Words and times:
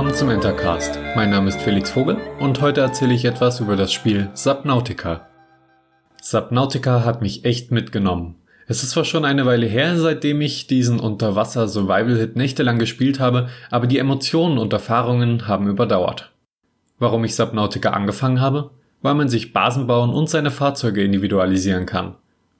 willkommen 0.00 0.18
zum 0.18 0.30
Entercast. 0.30 0.98
Mein 1.14 1.28
Name 1.28 1.50
ist 1.50 1.60
Felix 1.60 1.90
Vogel 1.90 2.16
und 2.38 2.62
heute 2.62 2.80
erzähle 2.80 3.12
ich 3.12 3.26
etwas 3.26 3.60
über 3.60 3.76
das 3.76 3.92
Spiel 3.92 4.30
Subnautica. 4.32 5.28
Subnautica 6.22 7.04
hat 7.04 7.20
mich 7.20 7.44
echt 7.44 7.70
mitgenommen. 7.70 8.36
Es 8.66 8.82
ist 8.82 8.92
zwar 8.92 9.04
schon 9.04 9.26
eine 9.26 9.44
Weile 9.44 9.66
her, 9.66 9.98
seitdem 9.98 10.40
ich 10.40 10.66
diesen 10.66 11.00
Unterwasser-Survival-Hit 11.00 12.34
nächtelang 12.34 12.78
gespielt 12.78 13.20
habe, 13.20 13.50
aber 13.70 13.86
die 13.86 13.98
Emotionen 13.98 14.56
und 14.56 14.72
Erfahrungen 14.72 15.46
haben 15.46 15.68
überdauert. 15.68 16.32
Warum 16.98 17.22
ich 17.24 17.34
Subnautica 17.36 17.90
angefangen 17.90 18.40
habe? 18.40 18.70
Weil 19.02 19.16
man 19.16 19.28
sich 19.28 19.52
Basen 19.52 19.86
bauen 19.86 20.14
und 20.14 20.30
seine 20.30 20.50
Fahrzeuge 20.50 21.04
individualisieren 21.04 21.84
kann. 21.84 22.14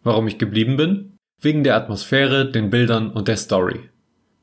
Warum 0.05 0.29
ich 0.29 0.37
geblieben 0.37 0.77
bin? 0.77 1.17
Wegen 1.41 1.65
der 1.65 1.77
Atmosphäre, 1.77 2.53
den 2.53 2.69
Bildern 2.69 3.11
und 3.11 3.29
der 3.29 3.39
Story. 3.39 3.89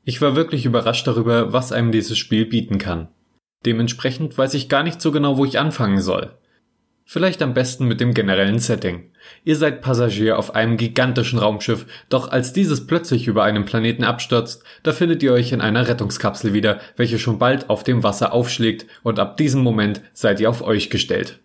Ich 0.08 0.22
war 0.22 0.34
wirklich 0.34 0.64
überrascht 0.64 1.06
darüber, 1.06 1.52
was 1.52 1.70
einem 1.70 1.92
dieses 1.92 2.16
Spiel 2.16 2.46
bieten 2.46 2.78
kann. 2.78 3.08
Dementsprechend 3.66 4.38
weiß 4.38 4.54
ich 4.54 4.70
gar 4.70 4.82
nicht 4.82 5.02
so 5.02 5.12
genau, 5.12 5.36
wo 5.36 5.44
ich 5.44 5.58
anfangen 5.58 6.00
soll. 6.00 6.32
Vielleicht 7.04 7.42
am 7.42 7.52
besten 7.52 7.84
mit 7.84 8.00
dem 8.00 8.14
generellen 8.14 8.58
Setting. 8.58 9.12
Ihr 9.44 9.56
seid 9.56 9.82
Passagier 9.82 10.38
auf 10.38 10.54
einem 10.54 10.78
gigantischen 10.78 11.38
Raumschiff, 11.38 11.84
doch 12.08 12.30
als 12.30 12.54
dieses 12.54 12.86
plötzlich 12.86 13.26
über 13.26 13.44
einem 13.44 13.66
Planeten 13.66 14.02
abstürzt, 14.02 14.64
da 14.82 14.92
findet 14.92 15.22
ihr 15.22 15.34
euch 15.34 15.52
in 15.52 15.60
einer 15.60 15.86
Rettungskapsel 15.86 16.54
wieder, 16.54 16.80
welche 16.96 17.18
schon 17.18 17.38
bald 17.38 17.68
auf 17.68 17.84
dem 17.84 18.02
Wasser 18.02 18.32
aufschlägt 18.32 18.86
und 19.02 19.18
ab 19.18 19.36
diesem 19.36 19.60
Moment 19.60 20.00
seid 20.14 20.40
ihr 20.40 20.48
auf 20.48 20.62
euch 20.62 20.88
gestellt. 20.88 21.40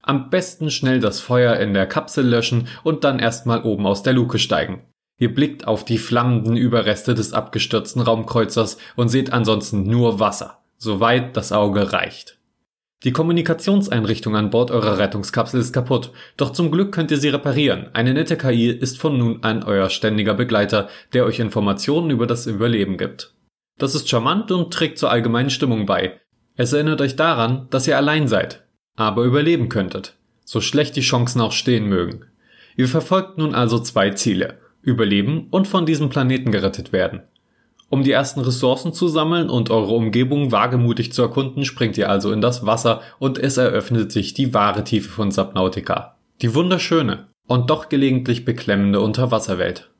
Am 0.00 0.30
besten 0.30 0.70
schnell 0.70 1.00
das 1.00 1.20
Feuer 1.20 1.56
in 1.58 1.74
der 1.74 1.84
Kapsel 1.84 2.26
löschen 2.26 2.68
und 2.84 3.04
dann 3.04 3.18
erstmal 3.18 3.64
oben 3.64 3.86
aus 3.86 4.02
der 4.02 4.14
Luke 4.14 4.38
steigen. 4.38 4.80
Ihr 5.18 5.34
blickt 5.34 5.66
auf 5.66 5.84
die 5.84 5.98
flammenden 5.98 6.56
Überreste 6.56 7.14
des 7.14 7.32
abgestürzten 7.32 8.00
Raumkreuzers 8.02 8.78
und 8.94 9.08
seht 9.08 9.32
ansonsten 9.32 9.82
nur 9.82 10.20
Wasser, 10.20 10.58
soweit 10.76 11.36
das 11.36 11.50
Auge 11.50 11.92
reicht. 11.92 12.38
Die 13.04 13.12
Kommunikationseinrichtung 13.12 14.34
an 14.34 14.50
Bord 14.50 14.70
eurer 14.70 14.98
Rettungskapsel 14.98 15.60
ist 15.60 15.72
kaputt, 15.72 16.12
doch 16.36 16.50
zum 16.50 16.70
Glück 16.70 16.92
könnt 16.92 17.10
ihr 17.10 17.18
sie 17.18 17.28
reparieren. 17.28 17.88
Eine 17.92 18.12
nette 18.12 18.36
KI 18.36 18.70
ist 18.70 18.98
von 18.98 19.18
nun 19.18 19.42
an 19.42 19.62
euer 19.62 19.88
ständiger 19.90 20.34
Begleiter, 20.34 20.88
der 21.12 21.24
euch 21.24 21.38
Informationen 21.38 22.10
über 22.10 22.26
das 22.26 22.46
Überleben 22.46 22.96
gibt. 22.96 23.34
Das 23.76 23.94
ist 23.94 24.08
charmant 24.08 24.50
und 24.50 24.72
trägt 24.72 24.98
zur 24.98 25.10
allgemeinen 25.10 25.50
Stimmung 25.50 25.86
bei. 25.86 26.20
Es 26.56 26.72
erinnert 26.72 27.00
euch 27.00 27.14
daran, 27.14 27.68
dass 27.70 27.86
ihr 27.86 27.96
allein 27.96 28.26
seid, 28.26 28.64
aber 28.96 29.22
überleben 29.22 29.68
könntet, 29.68 30.14
so 30.44 30.60
schlecht 30.60 30.96
die 30.96 31.02
Chancen 31.02 31.40
auch 31.40 31.52
stehen 31.52 31.86
mögen. 31.86 32.24
Ihr 32.76 32.88
verfolgt 32.88 33.38
nun 33.38 33.54
also 33.54 33.78
zwei 33.78 34.10
Ziele 34.10 34.58
überleben 34.88 35.46
und 35.50 35.68
von 35.68 35.86
diesem 35.86 36.08
Planeten 36.08 36.50
gerettet 36.50 36.92
werden. 36.92 37.22
Um 37.90 38.02
die 38.02 38.12
ersten 38.12 38.40
Ressourcen 38.40 38.92
zu 38.92 39.08
sammeln 39.08 39.48
und 39.48 39.70
eure 39.70 39.94
Umgebung 39.94 40.52
wagemutig 40.52 41.12
zu 41.12 41.22
erkunden, 41.22 41.64
springt 41.64 41.96
ihr 41.96 42.10
also 42.10 42.32
in 42.32 42.40
das 42.40 42.66
Wasser 42.66 43.00
und 43.18 43.38
es 43.38 43.56
eröffnet 43.56 44.12
sich 44.12 44.34
die 44.34 44.52
wahre 44.52 44.84
Tiefe 44.84 45.08
von 45.08 45.30
Subnautica. 45.30 46.16
Die 46.42 46.54
wunderschöne 46.54 47.28
und 47.46 47.70
doch 47.70 47.88
gelegentlich 47.88 48.44
beklemmende 48.44 49.00
Unterwasserwelt. 49.00 49.90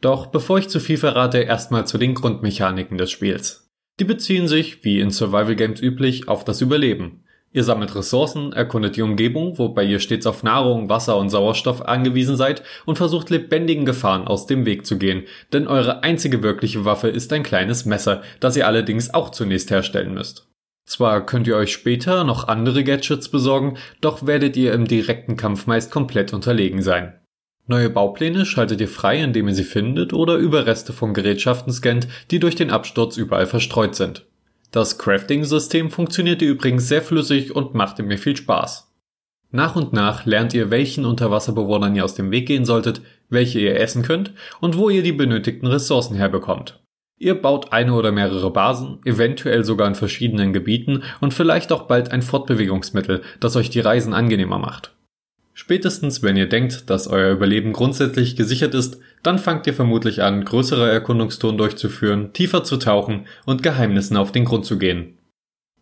Doch 0.00 0.26
bevor 0.26 0.58
ich 0.58 0.68
zu 0.68 0.80
viel 0.80 0.96
verrate, 0.96 1.38
erstmal 1.38 1.86
zu 1.86 1.96
den 1.96 2.14
Grundmechaniken 2.14 2.98
des 2.98 3.10
Spiels. 3.10 3.68
Die 4.00 4.04
beziehen 4.04 4.48
sich, 4.48 4.84
wie 4.84 5.00
in 5.00 5.10
Survival 5.10 5.56
Games 5.56 5.80
üblich, 5.80 6.28
auf 6.28 6.44
das 6.44 6.60
Überleben. 6.60 7.24
Ihr 7.50 7.64
sammelt 7.64 7.94
Ressourcen, 7.94 8.52
erkundet 8.52 8.96
die 8.96 9.02
Umgebung, 9.02 9.58
wobei 9.58 9.84
ihr 9.84 10.00
stets 10.00 10.26
auf 10.26 10.42
Nahrung, 10.42 10.90
Wasser 10.90 11.16
und 11.16 11.30
Sauerstoff 11.30 11.80
angewiesen 11.82 12.36
seid 12.36 12.62
und 12.84 12.98
versucht 12.98 13.30
lebendigen 13.30 13.86
Gefahren 13.86 14.26
aus 14.26 14.46
dem 14.46 14.66
Weg 14.66 14.84
zu 14.86 14.98
gehen, 14.98 15.24
denn 15.52 15.66
eure 15.66 16.02
einzige 16.02 16.42
wirkliche 16.42 16.84
Waffe 16.84 17.08
ist 17.08 17.32
ein 17.32 17.42
kleines 17.42 17.86
Messer, 17.86 18.22
das 18.40 18.56
ihr 18.56 18.66
allerdings 18.66 19.14
auch 19.14 19.30
zunächst 19.30 19.70
herstellen 19.70 20.12
müsst. 20.12 20.46
Zwar 20.84 21.24
könnt 21.24 21.46
ihr 21.46 21.56
euch 21.56 21.72
später 21.72 22.24
noch 22.24 22.48
andere 22.48 22.84
Gadgets 22.84 23.28
besorgen, 23.28 23.76
doch 24.00 24.26
werdet 24.26 24.56
ihr 24.56 24.72
im 24.72 24.86
direkten 24.86 25.36
Kampf 25.36 25.66
meist 25.66 25.90
komplett 25.90 26.32
unterlegen 26.32 26.82
sein. 26.82 27.14
Neue 27.66 27.90
Baupläne 27.90 28.46
schaltet 28.46 28.80
ihr 28.80 28.88
frei, 28.88 29.22
indem 29.22 29.48
ihr 29.48 29.54
sie 29.54 29.64
findet 29.64 30.14
oder 30.14 30.36
Überreste 30.36 30.94
von 30.94 31.12
Gerätschaften 31.12 31.72
scannt, 31.72 32.08
die 32.30 32.38
durch 32.38 32.56
den 32.56 32.70
Absturz 32.70 33.18
überall 33.18 33.46
verstreut 33.46 33.94
sind. 33.94 34.24
Das 34.70 34.98
Crafting-System 34.98 35.90
funktionierte 35.90 36.44
übrigens 36.44 36.88
sehr 36.88 37.02
flüssig 37.02 37.56
und 37.56 37.74
machte 37.74 38.02
mir 38.02 38.18
viel 38.18 38.36
Spaß. 38.36 38.92
Nach 39.50 39.76
und 39.76 39.94
nach 39.94 40.26
lernt 40.26 40.52
ihr, 40.52 40.70
welchen 40.70 41.06
Unterwasserbewohnern 41.06 41.96
ihr 41.96 42.04
aus 42.04 42.14
dem 42.14 42.30
Weg 42.30 42.46
gehen 42.46 42.66
solltet, 42.66 43.00
welche 43.30 43.60
ihr 43.60 43.80
essen 43.80 44.02
könnt 44.02 44.34
und 44.60 44.76
wo 44.76 44.90
ihr 44.90 45.02
die 45.02 45.12
benötigten 45.12 45.66
Ressourcen 45.66 46.14
herbekommt. 46.16 46.82
Ihr 47.18 47.34
baut 47.40 47.72
eine 47.72 47.94
oder 47.94 48.12
mehrere 48.12 48.52
Basen, 48.52 49.00
eventuell 49.04 49.64
sogar 49.64 49.88
in 49.88 49.94
verschiedenen 49.94 50.52
Gebieten 50.52 51.02
und 51.20 51.32
vielleicht 51.32 51.72
auch 51.72 51.82
bald 51.82 52.12
ein 52.12 52.22
Fortbewegungsmittel, 52.22 53.22
das 53.40 53.56
euch 53.56 53.70
die 53.70 53.80
Reisen 53.80 54.12
angenehmer 54.12 54.58
macht. 54.58 54.94
Spätestens 55.60 56.22
wenn 56.22 56.36
ihr 56.36 56.48
denkt, 56.48 56.88
dass 56.88 57.08
euer 57.08 57.32
Überleben 57.32 57.72
grundsätzlich 57.72 58.36
gesichert 58.36 58.74
ist, 58.74 59.00
dann 59.24 59.40
fangt 59.40 59.66
ihr 59.66 59.74
vermutlich 59.74 60.22
an, 60.22 60.44
größere 60.44 60.88
Erkundungstouren 60.88 61.58
durchzuführen, 61.58 62.32
tiefer 62.32 62.62
zu 62.62 62.76
tauchen 62.76 63.26
und 63.44 63.64
Geheimnissen 63.64 64.16
auf 64.16 64.30
den 64.30 64.44
Grund 64.44 64.64
zu 64.64 64.78
gehen. 64.78 65.18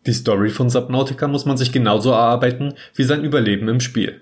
Die 0.07 0.13
Story 0.13 0.49
von 0.49 0.71
Subnautica 0.71 1.27
muss 1.27 1.45
man 1.45 1.57
sich 1.57 1.71
genauso 1.71 2.09
erarbeiten 2.09 2.73
wie 2.95 3.03
sein 3.03 3.23
Überleben 3.23 3.67
im 3.67 3.79
Spiel. 3.79 4.21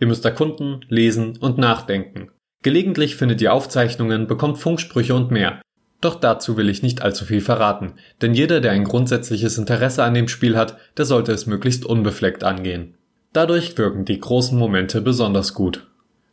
Ihr 0.00 0.06
müsst 0.06 0.24
erkunden, 0.24 0.86
lesen 0.88 1.36
und 1.36 1.58
nachdenken. 1.58 2.30
Gelegentlich 2.62 3.16
findet 3.16 3.42
ihr 3.42 3.52
Aufzeichnungen, 3.52 4.26
bekommt 4.26 4.56
Funksprüche 4.56 5.14
und 5.14 5.30
mehr. 5.30 5.60
Doch 6.00 6.14
dazu 6.14 6.56
will 6.56 6.70
ich 6.70 6.82
nicht 6.82 7.02
allzu 7.02 7.26
viel 7.26 7.42
verraten, 7.42 7.92
denn 8.22 8.32
jeder, 8.32 8.62
der 8.62 8.72
ein 8.72 8.84
grundsätzliches 8.84 9.58
Interesse 9.58 10.02
an 10.02 10.14
dem 10.14 10.28
Spiel 10.28 10.56
hat, 10.56 10.78
der 10.96 11.04
sollte 11.04 11.32
es 11.32 11.46
möglichst 11.46 11.84
unbefleckt 11.84 12.42
angehen. 12.42 12.94
Dadurch 13.34 13.76
wirken 13.76 14.04
die 14.04 14.20
großen 14.20 14.56
Momente 14.56 15.00
besonders 15.00 15.54
gut. 15.54 15.88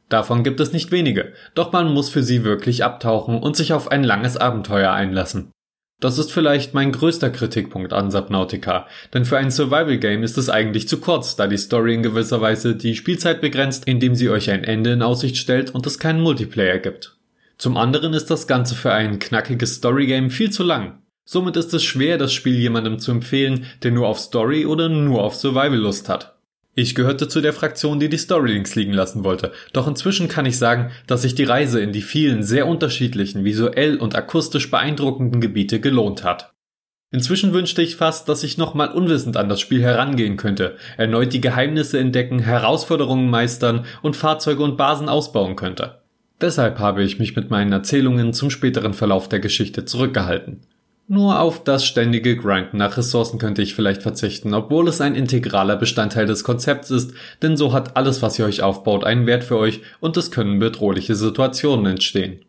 Davon 0.08 0.44
gibt 0.44 0.60
es 0.60 0.72
nicht 0.72 0.92
wenige, 0.92 1.34
doch 1.56 1.72
man 1.72 1.92
muss 1.92 2.10
für 2.10 2.22
sie 2.22 2.44
wirklich 2.44 2.84
abtauchen 2.84 3.42
und 3.42 3.56
sich 3.56 3.74
auf 3.74 3.90
ein 3.90 4.04
langes 4.04 4.38
Abenteuer 4.38 4.92
einlassen. 4.92 5.52
Das 6.00 6.20
ist 6.20 6.32
vielleicht 6.32 6.76
mein 6.76 6.92
größter 6.92 7.32
Kritikpunkt 7.32 7.92
an 7.92 8.12
Subnautica, 8.12 8.86
denn 9.16 9.26
für 9.26 9.40
ein 9.40 9.50
Survival 9.50 9.98
Game 9.98 10.22
ist 10.22 10.38
es 10.38 10.50
eigentlich 10.50 10.88
zu 10.88 11.00
kurz, 11.00 11.36
da 11.36 11.48
die 11.48 11.58
Story 11.58 11.96
in 11.96 12.04
gewisser 12.04 12.40
Weise 12.40 12.76
die 12.76 12.96
Spielzeit 12.96 13.42
begrenzt, 13.42 13.86
indem 13.86 14.14
sie 14.14 14.30
euch 14.30 14.52
ein 14.52 14.64
Ende 14.64 14.92
in 14.92 15.02
Aussicht 15.02 15.38
stellt 15.38 15.74
und 15.74 15.88
es 15.88 15.98
keinen 15.98 16.22
Multiplayer 16.22 16.78
gibt. 16.78 17.18
Zum 17.58 17.78
anderen 17.78 18.14
ist 18.14 18.30
das 18.30 18.46
Ganze 18.46 18.76
für 18.76 18.94
ein 18.94 19.18
knackiges 19.18 19.76
Story 19.76 20.06
Game 20.06 20.30
viel 20.30 20.52
zu 20.52 20.62
lang. 20.62 21.02
Somit 21.26 21.58
ist 21.58 21.74
es 21.74 21.84
schwer, 21.84 22.20
das 22.20 22.32
Spiel 22.32 22.60
jemandem 22.60 23.00
zu 23.00 23.10
empfehlen, 23.10 23.66
der 23.82 23.90
nur 23.90 24.08
auf 24.08 24.20
Story 24.20 24.68
oder 24.68 24.88
nur 24.88 25.24
auf 25.24 25.34
Survival 25.34 25.80
Lust 25.80 26.10
hat. 26.10 26.31
Ich 26.74 26.96
gehörte 26.96 27.28
zu 27.28 27.42
der 27.42 27.52
Fraktion, 27.52 28.00
die 28.00 28.08
die 28.08 28.18
Story 28.18 28.54
links 28.54 28.76
liegen 28.76 28.94
lassen 28.94 29.26
wollte, 29.26 29.52
doch 29.74 29.88
inzwischen 29.88 30.30
kann 30.30 30.46
ich 30.46 30.58
sagen, 30.58 30.92
dass 31.06 31.24
sich 31.24 31.36
die 31.36 31.44
Reise 31.44 31.82
in 31.82 31.92
die 31.92 32.02
vielen 32.02 32.44
sehr 32.44 32.66
unterschiedlichen, 32.66 33.44
visuell 33.44 33.98
und 33.98 34.16
akustisch 34.16 34.72
beeindruckenden 34.72 35.42
Gebiete 35.42 35.82
gelohnt 35.82 36.24
hat. 36.24 36.54
Inzwischen 37.14 37.52
wünschte 37.52 37.82
ich 37.82 37.98
fast, 37.98 38.30
dass 38.30 38.44
ich 38.44 38.58
nochmal 38.58 38.90
unwissend 38.92 39.36
an 39.36 39.50
das 39.50 39.60
Spiel 39.60 39.82
herangehen 39.82 40.38
könnte, 40.38 40.78
erneut 40.96 41.34
die 41.34 41.42
Geheimnisse 41.42 42.00
entdecken, 42.00 42.40
Herausforderungen 42.40 43.30
meistern 43.30 43.86
und 44.02 44.16
Fahrzeuge 44.16 44.64
und 44.64 44.78
Basen 44.78 45.10
ausbauen 45.10 45.58
könnte. 45.58 46.00
Deshalb 46.40 46.80
habe 46.80 47.04
ich 47.04 47.20
mich 47.20 47.36
mit 47.36 47.50
meinen 47.50 47.74
Erzählungen 47.74 48.32
zum 48.32 48.50
späteren 48.50 48.94
Verlauf 48.94 49.28
der 49.28 49.42
Geschichte 49.42 49.84
zurückgehalten. 49.84 50.62
Nur 51.14 51.42
auf 51.42 51.62
das 51.62 51.86
ständige 51.86 52.38
Grinden 52.38 52.78
nach 52.78 52.96
Ressourcen 52.96 53.38
könnte 53.38 53.62
ich 53.62 53.76
vielleicht 53.76 54.02
verzichten, 54.02 54.54
obwohl 54.54 54.88
es 54.88 55.02
ein 55.02 55.14
integraler 55.14 55.76
Bestandteil 55.76 56.26
des 56.26 56.46
Konzepts 56.46 56.90
ist, 56.90 57.14
denn 57.42 57.58
so 57.58 57.74
hat 57.74 57.98
alles, 57.98 58.22
was 58.22 58.40
ihr 58.40 58.46
euch 58.46 58.62
aufbaut, 58.62 59.04
einen 59.04 59.28
Wert 59.28 59.44
für 59.44 59.58
euch 59.58 59.82
und 60.00 60.16
es 60.16 60.32
können 60.32 60.60
bedrohliche 60.60 61.16
Situationen 61.16 61.86
entstehen. 61.86 62.46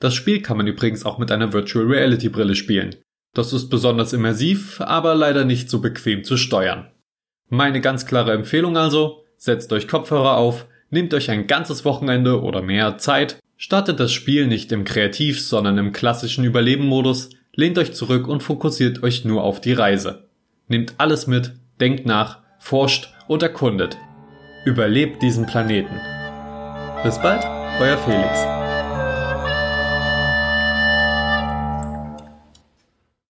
Das 0.00 0.14
Spiel 0.14 0.42
kann 0.42 0.56
man 0.56 0.66
übrigens 0.66 1.06
auch 1.06 1.18
mit 1.18 1.30
einer 1.30 1.52
Virtual 1.52 1.84
Reality 1.84 2.28
Brille 2.28 2.56
spielen. 2.56 2.96
Das 3.34 3.52
ist 3.52 3.68
besonders 3.68 4.12
immersiv, 4.12 4.80
aber 4.80 5.14
leider 5.14 5.44
nicht 5.44 5.70
so 5.70 5.80
bequem 5.80 6.24
zu 6.24 6.36
steuern. 6.36 6.90
Meine 7.50 7.80
ganz 7.80 8.04
klare 8.04 8.32
Empfehlung 8.32 8.76
also, 8.76 9.22
setzt 9.36 9.72
euch 9.72 9.86
Kopfhörer 9.86 10.38
auf, 10.38 10.66
nehmt 10.90 11.14
euch 11.14 11.30
ein 11.30 11.46
ganzes 11.46 11.84
Wochenende 11.84 12.42
oder 12.42 12.62
mehr 12.62 12.98
Zeit, 12.98 13.38
startet 13.56 14.00
das 14.00 14.10
Spiel 14.10 14.48
nicht 14.48 14.72
im 14.72 14.82
Kreativ, 14.82 15.40
sondern 15.40 15.78
im 15.78 15.92
klassischen 15.92 16.42
Überleben-Modus, 16.42 17.30
Lehnt 17.54 17.76
euch 17.76 17.92
zurück 17.92 18.28
und 18.28 18.42
fokussiert 18.42 19.02
euch 19.02 19.26
nur 19.26 19.44
auf 19.44 19.60
die 19.60 19.74
Reise. 19.74 20.28
Nehmt 20.68 20.94
alles 20.96 21.26
mit, 21.26 21.52
denkt 21.80 22.06
nach, 22.06 22.38
forscht 22.58 23.12
und 23.28 23.42
erkundet. 23.42 23.98
Überlebt 24.64 25.20
diesen 25.22 25.44
Planeten. 25.44 26.00
Bis 27.02 27.20
bald, 27.20 27.44
euer 27.78 27.98
Felix. 27.98 28.61